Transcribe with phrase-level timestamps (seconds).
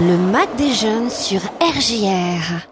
[0.00, 2.68] Le Mac des jeunes sur RJR.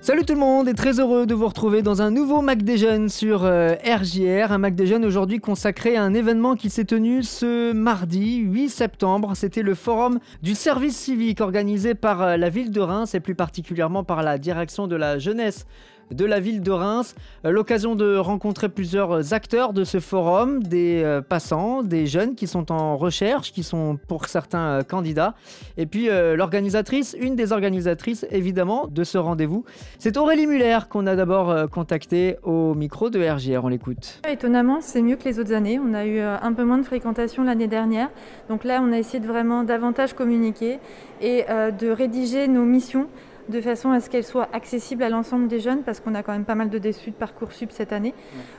[0.00, 2.78] Salut tout le monde et très heureux de vous retrouver dans un nouveau Mac des
[2.78, 4.50] Jeunes sur euh, RJR.
[4.50, 8.70] Un Mac des Jeunes aujourd'hui consacré à un événement qui s'est tenu ce mardi 8
[8.70, 9.32] septembre.
[9.34, 13.34] C'était le forum du service civique organisé par euh, la ville de Reims et plus
[13.34, 15.66] particulièrement par la direction de la jeunesse
[16.10, 17.14] de la ville de Reims.
[17.44, 22.46] Euh, l'occasion de rencontrer plusieurs acteurs de ce forum, des euh, passants, des jeunes qui
[22.46, 25.34] sont en recherche, qui sont pour certains euh, candidats.
[25.76, 29.64] Et puis l'organisatrice, une des organisatrices évidemment de ce rendez-vous,
[29.98, 33.64] c'est Aurélie Muller qu'on a d'abord contacté au micro de RGR.
[33.64, 34.20] On l'écoute.
[34.28, 35.78] Étonnamment, c'est mieux que les autres années.
[35.78, 38.10] On a eu un peu moins de fréquentation l'année dernière.
[38.48, 40.78] Donc là, on a essayé de vraiment davantage communiquer
[41.20, 43.08] et de rédiger nos missions
[43.48, 46.32] de façon à ce qu'elle soit accessible à l'ensemble des jeunes, parce qu'on a quand
[46.32, 48.14] même pas mal de déçus de Parcoursup cette année.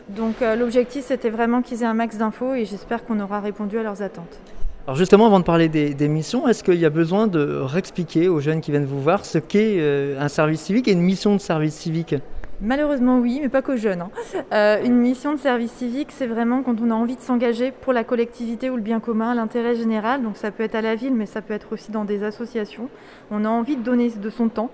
[0.09, 3.77] Donc euh, l'objectif, c'était vraiment qu'ils aient un max d'infos et j'espère qu'on aura répondu
[3.77, 4.39] à leurs attentes.
[4.88, 8.39] Alors justement, avant de parler des, missions, est-ce qu'il y a besoin de réexpliquer aux
[8.39, 11.39] jeunes qui viennent vous voir ce qu'est euh, un service civique et une mission de
[11.39, 12.16] service civique?
[12.64, 14.02] Malheureusement oui, mais pas qu'aux jeunes.
[14.02, 14.12] Hein.
[14.54, 17.92] Euh, une mission de service civique, c'est vraiment quand on a envie de s'engager pour
[17.92, 20.22] la collectivité ou le bien commun, l'intérêt général.
[20.22, 22.89] Donc ça peut être à la ville, mais ça peut être aussi dans des associations.
[23.32, 24.70] On a envie de donner de son temps.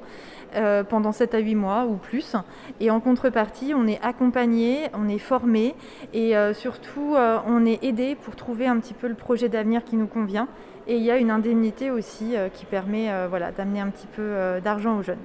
[0.56, 2.38] Euh, pendant 7 à 8 mois ou plus.
[2.80, 5.76] Et en contrepartie, on est accompagné, on est formé
[6.14, 7.16] et euh, surtout,
[7.46, 10.48] on est aidé pour trouver un petit peu le projet d'avenir qui nous convient.
[10.88, 14.98] Et il y a une indemnité aussi qui permet voilà, d'amener un petit peu d'argent
[14.98, 15.20] aux jeunes.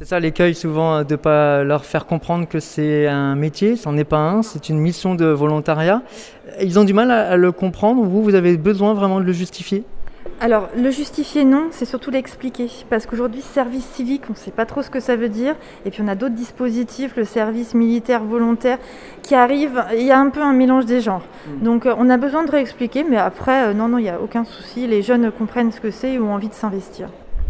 [0.00, 3.74] C'est ça l'écueil souvent euh, de ne pas leur faire comprendre que c'est un métier,
[3.74, 6.02] c'en est pas un, c'est une mission de volontariat.
[6.62, 9.84] Ils ont du mal à, le comprendre, vous, vous avez besoin vraiment de le justifier?
[10.40, 12.68] Alors, le justifier, non, c'est surtout l'expliquer.
[12.88, 15.56] Parce qu'aujourd'hui, service civique, on ne sait pas trop ce que ça veut dire.
[15.84, 18.78] Et puis, on a d'autres dispositifs, le service militaire volontaire,
[19.22, 19.82] qui arrive.
[19.94, 21.24] Il y a un peu un mélange des genres.
[21.48, 21.64] Mm.
[21.64, 23.02] Donc, euh, on a besoin de réexpliquer.
[23.02, 24.86] Mais après, euh, non, non, il n'y a aucun souci.
[24.86, 27.08] Les jeunes comprennent ce que c'est et ont envie de s'investir.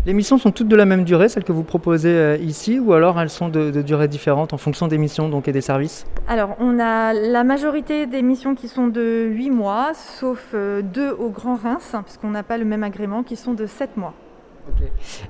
[0.08, 2.94] Les missions sont toutes de la même durée, celles que vous proposez euh, ici, ou
[2.94, 6.06] alors elles sont de, durées différentes en fonction des missions donc, et des services?
[6.26, 11.10] Alors, on a la majorité des missions qui sont de 8 mois, sauf euh, deux
[11.10, 14.14] au Grand Reims, puisqu'on n'a pas le même agrément, qui sont de 7 mois.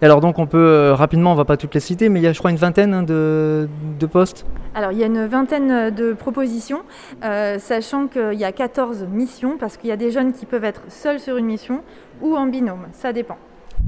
[0.01, 2.29] alors donc on peut euh, rapidement, on va pas toutes les citer, mais il y
[2.29, 3.67] a je crois une vingtaine hein, de,
[4.07, 4.47] postes?
[4.77, 6.83] Alors il y a une vingtaine de propositions,
[7.21, 10.83] sachant qu'il y a 14 missions, parce qu'il y a des jeunes qui peuvent être
[10.87, 11.83] seuls sur une mission
[12.23, 13.39] ou en binôme, ça dépend.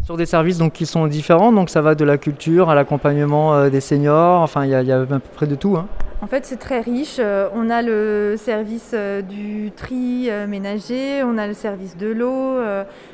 [0.02, 3.54] Sur des services donc, qui sont différents, donc ça va de la culture à l'accompagnement
[3.54, 5.76] euh, des seniors, enfin il y, a à peu près de tout.
[5.76, 5.86] Hein.
[6.22, 7.16] En fait, c'est très riche.
[7.18, 12.56] Euh, on a le service euh, du tri ménager, on a le service de l'eau,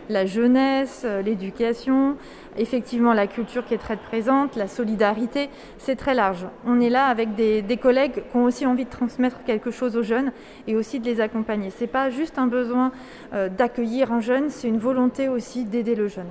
[0.09, 2.17] la jeunesse, l'éducation,
[2.57, 5.51] effectivement la culture qui est très présente, la solidarité.
[5.79, 6.47] C'est très large.
[6.67, 10.03] On est là avec des, collègues qui ont aussi envie de transmettre quelque chose aux
[10.03, 10.31] jeunes
[10.69, 11.71] et aussi de les accompagner.
[11.71, 12.93] Ce n'est pas juste un besoin
[13.33, 16.27] d'accueillir un jeune, c'est une volonté aussi d'aider le jeune.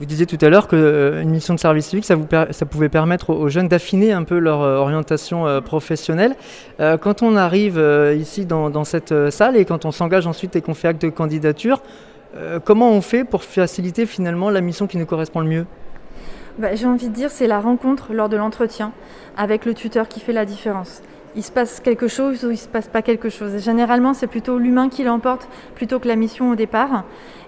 [0.00, 2.16] Vous disiez tout à l'heure qu'une euh, mission de service civique, ça,
[2.66, 6.34] pouvait permettre aux jeunes d'affiner un peu leur euh, orientation euh, professionnelle.
[6.78, 7.80] quand on arrive
[8.18, 11.80] ici dans, cette salle et quand on s'engage ensuite et qu'on fait acte de candidature,
[12.64, 15.66] comment on fait pour faciliter finalement la mission qui nous correspond le mieux?
[16.58, 18.92] Bah, J'ai envie de dire c'est la rencontre lors de l'entretien
[19.36, 21.02] avec le tuteur qui fait la différence
[21.36, 23.62] il se passe quelque chose ou il se passe pas quelque chose.
[23.62, 27.04] généralement, c'est plutôt l'humain qui l'emporte plutôt que la mission au départ.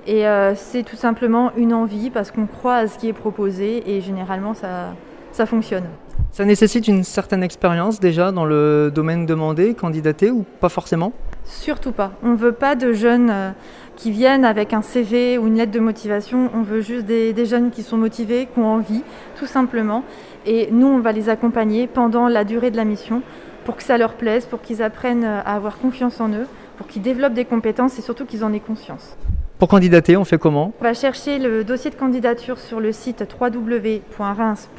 [0.07, 3.83] Et euh, c'est tout simplement une envie parce qu'on croit à ce qui est proposé
[3.91, 4.95] et généralement ça,
[5.33, 5.85] ça fonctionne.
[6.31, 11.13] Ça nécessite une certaine expérience déjà dans le domaine demandé, candidaté ou pas forcément?
[11.45, 12.13] Surtout pas.
[12.23, 13.51] On ne veut pas de jeunes euh,
[13.97, 16.51] qui viennent avec un CV ou une lettre de motivation.
[16.55, 19.03] On veut juste des, des, jeunes qui sont motivés, qui ont envie,
[19.39, 20.05] tout simplement.
[20.45, 23.23] Et nous, on va les accompagner pendant la durée de la mission
[23.67, 26.47] pour que ça leur plaise, pour qu'ils apprennent à avoir confiance en eux,
[26.79, 29.19] pour qu'ils développent des compétences et surtout qu'ils en aient conscience.
[29.59, 30.73] Pour candidater, on fait comment?
[30.81, 34.71] On va chercher le dossier de candidature sur le site www.reims.fr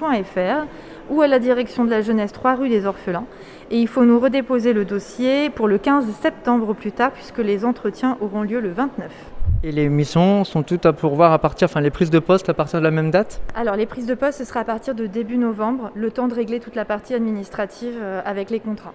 [1.10, 3.26] ou à la direction de la jeunesse 3 rue des Orphelins.
[3.72, 7.40] Et il faut nous redéposer le dossier pour le 15 septembre au plus tard puisque
[7.40, 9.12] les entretiens auront lieu le 29.
[9.64, 12.54] Et les missions sont toutes à pourvoir à partir, enfin les prises de poste à
[12.54, 13.42] partir de la même date?
[13.56, 16.34] Alors les prises de poste, ce sera à partir de début novembre, le temps de
[16.34, 18.94] régler toute la partie administrative euh, avec les contrats.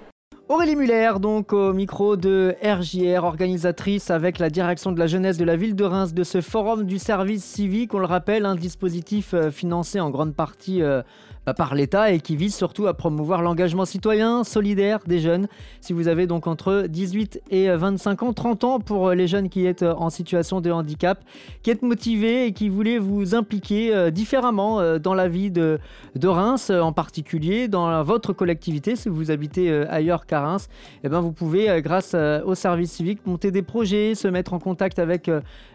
[0.52, 5.46] Aurélie Muller, donc au micro de RJR, organisatrice avec la direction de la jeunesse de
[5.46, 7.94] la ville de Reims de ce forum du service civique.
[7.94, 11.00] On le rappelle, un dispositif euh, financé en grande partie euh,
[11.44, 15.48] bah, par l'État et qui vise surtout à promouvoir l'engagement citoyen solidaire des jeunes.
[15.80, 19.66] Si vous avez donc entre 18 et 25 ans, 30 ans pour les jeunes qui
[19.66, 21.24] êtes en situation de handicap,
[21.64, 25.80] qui êtes motivés et qui voulez vous impliquer euh, différemment euh, dans la vie de,
[26.22, 30.41] Reims, en particulier dans votre collectivité si vous habitez euh, ailleurs qu'à
[31.04, 34.98] eh ben, vous pouvez, grâce au service civique, monter des projets, se mettre en contact
[34.98, 35.30] avec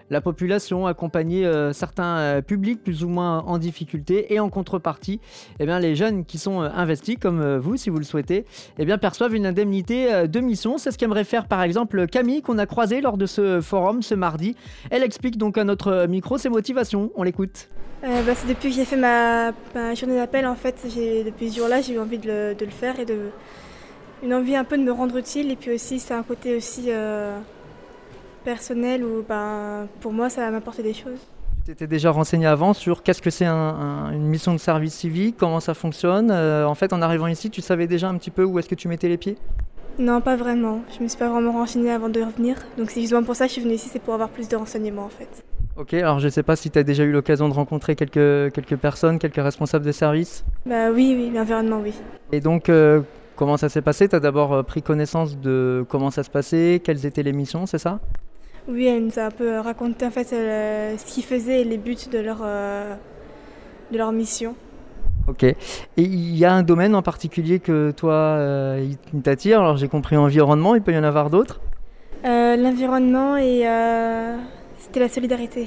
[0.10, 5.20] la population, accompagner euh, certains euh, publics plus ou moins en difficulté et en contrepartie,
[5.60, 8.46] eh bien, les jeunes qui sont euh, investis, comme vous si vous le souhaitez,
[8.78, 10.78] eh bien, perçoivent une indemnité de mission.
[10.78, 14.16] C'est ce qu'aimerait faire par exemple Camille qu'on a croisé lors de ce forum ce
[14.16, 14.56] mardi.
[14.90, 17.12] Elle explique donc à notre micro ses motivations.
[17.16, 17.70] On l'écoute.
[18.02, 19.52] bah, c'est depuis que j'ai fait ma,
[19.96, 20.76] journée d'appel en fait,
[21.26, 23.30] depuis ce jour-là j'ai eu envie de le, faire et de
[24.24, 26.90] une envie un peu de me rendre utile et puis aussi c'est un côté aussi
[28.44, 31.20] personnel où ben, pour moi ça va m'apporter des choses.
[31.66, 35.60] Tu t'étais déjà renseigné avant sur qu'est-ce que c'est une mission de service civique, comment
[35.60, 36.32] ça fonctionne.
[36.32, 38.76] Euh, en fait, en arrivant ici, tu savais déjà un petit peu où est-ce que
[38.76, 39.38] tu mettais les pieds?
[40.00, 40.80] Non, pas vraiment.
[40.98, 42.56] Je me suis pas vraiment renseignée avant de revenir.
[42.78, 44.56] Donc c'est justement pour ça que je suis venue ici, c'est pour avoir plus de
[44.56, 45.44] renseignements en fait.
[45.76, 48.54] Ok, alors je ne sais pas si tu as déjà eu l'occasion de rencontrer quelques,
[48.54, 50.46] quelques personnes, quelques responsables de service?
[50.66, 51.94] Bah oui, oui, l'environnement, oui.
[52.32, 53.02] Et donc, euh,
[53.38, 54.10] comment ça s'est passé?
[54.10, 57.66] Tu as d'abord euh, pris connaissance de comment ça se passait, quelles étaient les missions,
[57.66, 58.00] c'est ça?
[58.68, 61.78] Oui, elle nous a un peu raconté en fait euh, ce qu'ils faisaient et les
[61.78, 62.96] buts de leur, euh,
[63.94, 64.56] de leur mission.
[65.28, 65.44] Ok.
[65.44, 65.56] Et
[65.98, 69.62] il y a un domaine en particulier que toi, euh, il t'attire?
[69.62, 71.62] Alors j'ai compris environnement, il peut y en avoir d'autres?
[72.24, 73.64] L'environnement et
[74.80, 75.66] c'était la solidarité.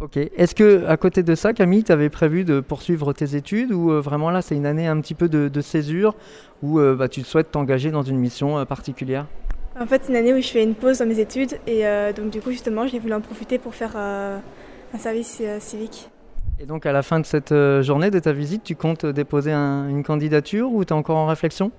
[0.00, 0.16] Ok.
[0.16, 3.90] Est-ce que à côté de ça, Camille, tu avais prévu de poursuivre tes études ou
[4.02, 6.14] vraiment là, c'est une année un petit peu de, césure
[6.62, 9.26] où bah, tu souhaites t'engager dans une mission particulière?
[9.78, 12.12] En fait, c'est une année où je fais une pause dans mes études et euh,
[12.12, 14.38] donc du coup, justement, j'ai voulu en profiter pour faire euh,
[14.94, 16.08] un service euh, civique.
[16.58, 17.52] Et donc, à la fin de cette
[17.82, 21.70] journée de ta visite, tu comptes déposer une candidature ou tu es encore en réflexion?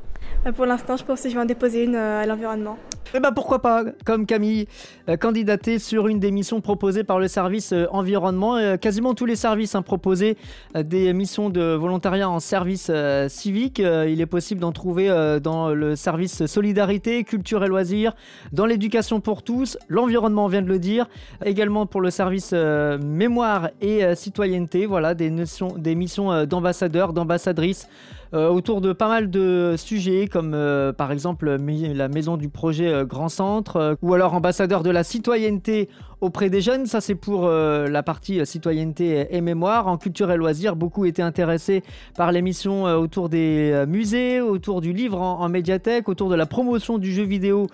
[0.55, 2.77] Pour l'instant, je pense que je vais en déposer une à l'environnement.
[3.13, 4.67] Eh ben pourquoi pas, comme Camille,
[5.07, 8.57] euh, candidater sur une des missions proposées par le service euh, environnement.
[8.57, 10.37] Euh, quasiment tous les services hein, proposé
[10.75, 12.91] des missions de volontariat en service
[13.29, 13.79] civique.
[13.79, 15.07] il est possible d'en trouver
[15.41, 18.13] dans le service solidarité, culture et loisirs,
[18.51, 21.07] dans l'éducation pour tous, l'environnement, on vient de le dire,
[21.43, 24.85] également pour le service mémoire et citoyenneté.
[24.85, 25.31] Voilà, des,
[25.77, 27.87] des missions d'ambassadeurs, d'ambassadrices.
[28.33, 30.55] Autour de pas mal de sujets comme
[30.97, 35.89] par exemple la maison du projet Grand Centre, euh, ou alors ambassadeur de la citoyenneté
[36.21, 36.85] auprès des jeunes.
[36.85, 39.87] Ça, c'est pour euh, la partie euh, citoyenneté et mémoire.
[39.87, 41.83] En culture et loisirs, beaucoup étaient intéressés
[42.15, 47.11] par l'émission autour des musées, autour du livre en, médiathèque, autour de la promotion du
[47.11, 47.67] jeu vidéo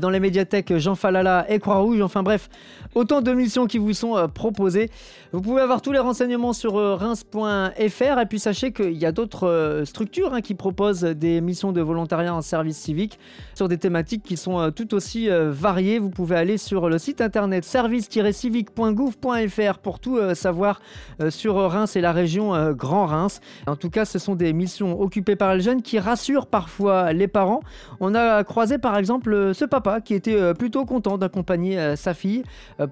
[0.00, 2.00] dans les médiathèques Jean Falala et Croix-Rouge.
[2.00, 2.48] Enfin bref,
[2.94, 4.90] autant de missions qui vous sont proposées.
[5.32, 9.82] Vous pouvez avoir tous les renseignements sur reims.fr et puis sachez qu'il y a d'autres
[9.84, 13.18] structures hein, qui proposent des missions de volontariat en service civique
[13.54, 15.98] sur des thématiques qui sont tout aussi euh, variés.
[15.98, 20.80] Vous pouvez aller sur le site internet service-civique.gouv.fr pour tout euh, savoir
[21.20, 23.40] euh, sur Reims et la région Grand Reims.
[23.66, 27.28] En tout cas, ce sont des missions occupées par les jeunes qui rassurent parfois les
[27.28, 27.60] parents.
[28.00, 32.42] On a croisé par exemple ce papa qui était plutôt content d'accompagner sa fille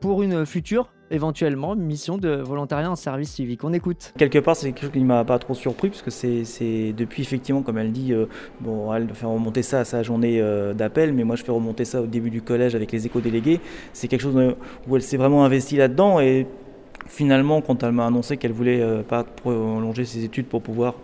[0.01, 3.65] pour une future éventuellement mission de volontariat en service civique.
[3.65, 4.13] On écoute.
[4.19, 7.63] Quelque part, c'est quelque chose qui ne m'a pas trop surpris, puisque c'est depuis, effectivement,
[7.63, 8.27] comme elle dit, euh,
[8.61, 11.85] bon, elle fait remonter ça à sa journée euh, d'appel, mais moi je fais remonter
[11.85, 13.61] ça au début du collège avec les éco-délégués.
[13.93, 14.55] C'est quelque chose
[14.89, 16.47] où elle s'est vraiment investie là-dedans, et
[17.07, 20.95] finalement, quand elle m'a annoncé qu'elle voulait euh, pas prolonger ses études pour pouvoir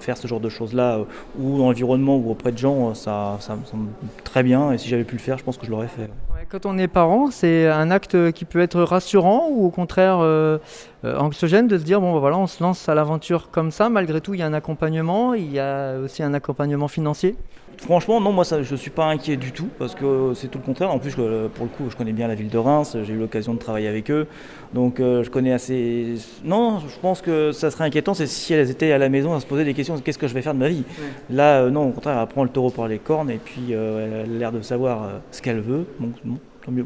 [0.00, 1.00] faire ce genre de choses-là,
[1.38, 3.88] ou dans l'environnement ou auprès de gens, ça, ça me semble
[4.24, 6.10] très bien, et si j'avais pu le faire, je pense que je l'aurais fait.
[6.48, 10.58] Quand on est parent, c'est un acte qui peut être rassurant ou au contraire euh,
[11.04, 13.88] euh, anxiogène de se dire bon bah voilà on se lance à l'aventure comme ça.
[13.88, 17.34] Malgré tout, il y a un accompagnement, il y a aussi un accompagnement financier.
[17.78, 20.58] Franchement, non, moi ça, je ne suis pas inquiet du tout parce que c'est tout
[20.58, 20.90] le contraire.
[20.90, 23.54] En plus, pour le coup, je connais bien la ville de Reims, j'ai eu l'occasion
[23.54, 24.26] de travailler avec eux.
[24.72, 26.14] Donc euh, je connais assez.
[26.44, 29.40] Non, je pense que ça serait inquiétant, c'est si elles étaient à la maison à
[29.40, 30.84] se poser des questions qu'est-ce que je vais faire de ma vie?
[31.30, 34.24] Là, euh, non, au contraire, elle prend le taureau par les cornes et puis euh,
[34.24, 35.86] elle a l'air de savoir ce qu'elle veut.
[36.00, 36.38] Donc, bon,